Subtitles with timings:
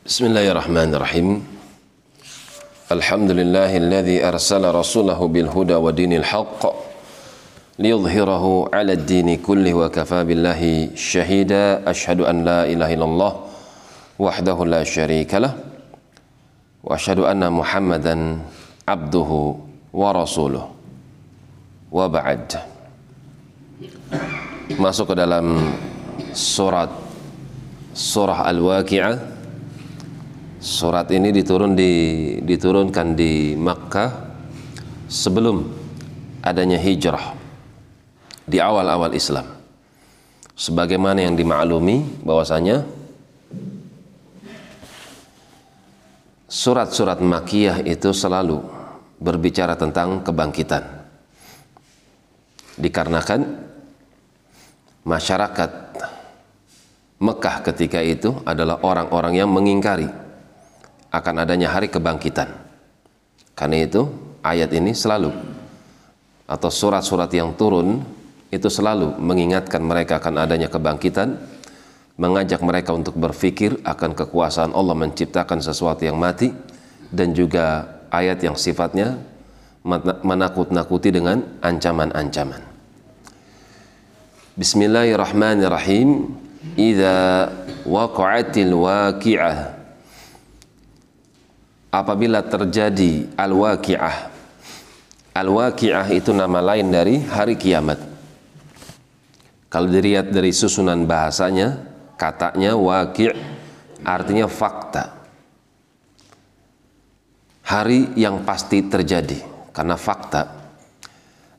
[0.00, 1.28] بسم الله الرحمن الرحيم
[2.92, 6.62] الحمد لله الذي أرسل رسوله بالهدى ودين الحق
[7.78, 8.44] ليظهره
[8.74, 13.32] على الدين كله وكفى بالله شهيدا أشهد أن لا إله إلا الله
[14.18, 15.52] وحده لا شريك له
[16.84, 18.16] وأشهد أن محمدا
[18.88, 19.30] عبده
[19.92, 20.64] ورسوله
[21.92, 22.48] وبعد
[24.80, 25.76] masuk ke dalam
[26.32, 26.88] surat
[27.92, 29.39] surah Al-Waqi'ah.
[30.60, 31.92] Surat ini diturun di,
[32.44, 34.10] diturunkan di Makkah
[35.08, 35.64] sebelum
[36.44, 37.32] adanya hijrah
[38.44, 39.48] di awal-awal Islam.
[40.52, 42.84] Sebagaimana yang dimaklumi bahwasanya
[46.44, 48.60] surat-surat Makkiyah itu selalu
[49.16, 50.84] berbicara tentang kebangkitan.
[52.76, 53.40] Dikarenakan
[55.08, 55.72] masyarakat
[57.20, 60.08] Mekah ketika itu adalah orang-orang yang mengingkari
[61.10, 62.48] akan adanya hari kebangkitan.
[63.58, 64.08] Karena itu
[64.40, 65.34] ayat ini selalu
[66.50, 68.02] atau surat-surat yang turun
[68.50, 71.38] itu selalu mengingatkan mereka akan adanya kebangkitan,
[72.18, 76.50] mengajak mereka untuk berpikir akan kekuasaan Allah menciptakan sesuatu yang mati
[77.14, 79.18] dan juga ayat yang sifatnya
[80.26, 82.60] menakut-nakuti dengan ancaman-ancaman.
[84.58, 86.36] Bismillahirrahmanirrahim.
[86.76, 87.48] Idza
[87.88, 89.79] waqa'atil waqi'ah.
[91.90, 94.16] Apabila terjadi al-waqi'ah.
[95.34, 97.98] Al-waqi'ah itu nama lain dari hari kiamat.
[99.70, 101.82] Kalau dilihat dari susunan bahasanya,
[102.14, 103.34] katanya waqi'
[104.06, 105.18] artinya fakta.
[107.66, 109.38] Hari yang pasti terjadi
[109.70, 110.58] karena fakta.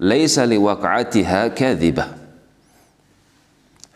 [0.00, 2.18] Laisa liwaqa'atiha kadhibah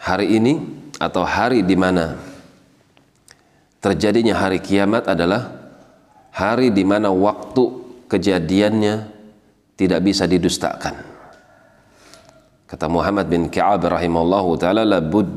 [0.03, 0.59] hari ini
[0.99, 2.19] atau hari di mana
[3.79, 5.62] terjadinya hari kiamat adalah
[6.33, 7.65] hari di mana waktu
[8.09, 8.95] kejadiannya
[9.77, 10.97] tidak bisa didustakan.
[12.69, 15.29] Kata Muhammad bin Ka'ab rahimallahu taala labud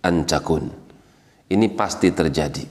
[0.00, 0.72] an takun.
[1.50, 2.64] Ini pasti terjadi.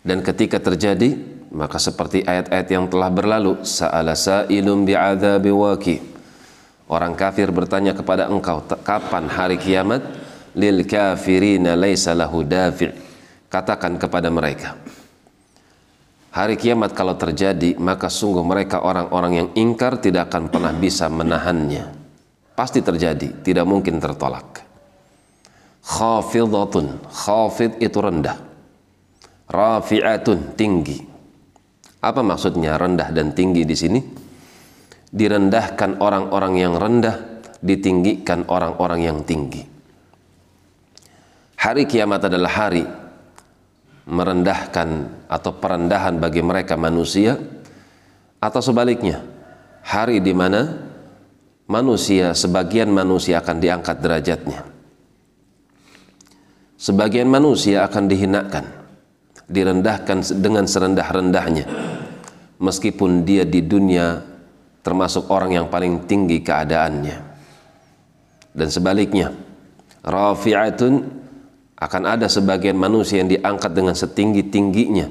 [0.00, 1.12] Dan ketika terjadi,
[1.52, 6.00] maka seperti ayat-ayat yang telah berlalu, sa'ala sa'ilun bi'adzabi waqi'
[6.90, 10.02] Orang kafir bertanya kepada engkau, kapan hari kiamat?
[10.58, 12.90] Lil kafirina laisa lahu dafi'.
[13.46, 14.74] Katakan kepada mereka.
[16.30, 21.90] Hari kiamat kalau terjadi, maka sungguh mereka orang-orang yang ingkar tidak akan pernah bisa menahannya.
[22.54, 24.62] Pasti terjadi, tidak mungkin tertolak.
[25.82, 28.38] Khafidatun, khafid itu rendah.
[29.50, 31.02] Rafi'atun, tinggi.
[31.98, 34.00] Apa maksudnya rendah dan tinggi di sini?
[35.10, 39.66] direndahkan orang-orang yang rendah, ditinggikan orang-orang yang tinggi.
[41.60, 42.84] Hari kiamat adalah hari
[44.10, 47.38] merendahkan atau perendahan bagi mereka manusia
[48.42, 49.22] atau sebaliknya
[49.86, 50.90] hari di mana
[51.70, 54.60] manusia sebagian manusia akan diangkat derajatnya
[56.74, 58.64] sebagian manusia akan dihinakan
[59.46, 61.66] direndahkan dengan serendah-rendahnya
[62.60, 64.30] meskipun dia di dunia
[64.80, 67.18] termasuk orang yang paling tinggi keadaannya.
[68.50, 69.30] Dan sebaliknya,
[70.02, 70.94] rafi'atun
[71.80, 75.08] akan ada sebagian manusia yang diangkat dengan setinggi-tingginya.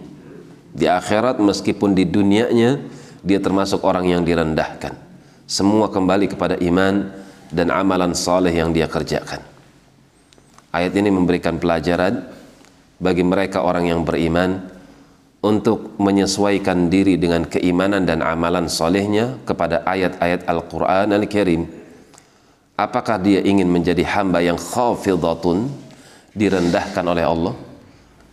[0.69, 2.77] Di akhirat meskipun di dunianya
[3.25, 4.93] dia termasuk orang yang direndahkan.
[5.49, 7.09] Semua kembali kepada iman
[7.49, 9.41] dan amalan saleh yang dia kerjakan.
[10.69, 12.29] Ayat ini memberikan pelajaran
[13.01, 14.69] bagi mereka orang yang beriman
[15.41, 21.63] untuk menyesuaikan diri dengan keimanan dan amalan solehnya kepada ayat-ayat Al-Quran Al-Karim
[22.75, 25.71] apakah dia ingin menjadi hamba yang khafidatun
[26.35, 27.55] direndahkan oleh Allah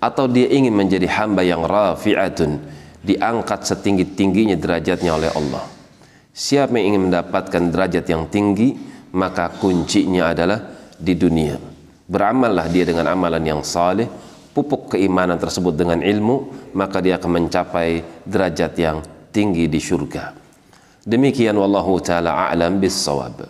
[0.01, 2.61] atau dia ingin menjadi hamba yang rafi'atun
[3.01, 5.65] diangkat setinggi-tingginya derajatnya oleh Allah
[6.37, 8.77] siapa yang ingin mendapatkan derajat yang tinggi
[9.17, 10.59] maka kuncinya adalah
[10.97, 11.57] di dunia
[12.07, 14.07] beramallah dia dengan amalan yang saleh
[14.57, 20.33] pupuk keimanan tersebut dengan ilmu, maka dia akan mencapai derajat yang tinggi di surga.
[21.05, 23.45] Demikian wallahu taala a'lam bis-shawab.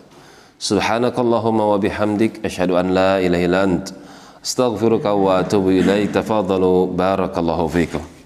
[0.59, 3.63] Subhanakallahumma wa bihamdik asyhadu an la ilaha illa
[4.47, 6.11] أستغفرك وأتوب إليك.
[6.11, 8.16] تفضلوا بارك الله فيكم.